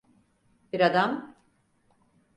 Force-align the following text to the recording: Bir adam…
Bir 0.73 0.79
adam… 0.79 1.35